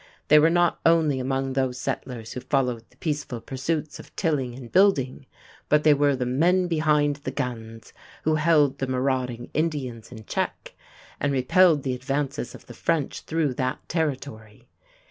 They 0.29 0.39
were 0.39 0.49
not 0.49 0.79
only 0.83 1.19
among 1.19 1.53
those 1.53 1.77
settlers 1.77 2.33
who 2.33 2.39
followed 2.39 2.89
the 2.89 2.97
peaceful 2.97 3.39
pursuits 3.39 3.99
of 3.99 4.15
tilling 4.15 4.55
and 4.55 4.71
building, 4.71 5.27
but 5.69 5.83
they 5.83 5.93
were 5.93 6.15
"the 6.15 6.25
men 6.25 6.67
behind 6.67 7.17
the 7.17 7.29
guns" 7.29 7.93
who 8.23 8.33
held 8.33 8.79
the 8.79 8.87
marauding 8.87 9.51
Indians 9.53 10.11
in 10.11 10.25
check 10.25 10.73
and 11.19 11.31
repelled 11.31 11.83
the 11.83 11.93
advances 11.93 12.55
of 12.55 12.65
the 12.65 12.73
French 12.73 13.21
through 13.21 13.53
that 13.53 13.87
territory. 13.87 14.67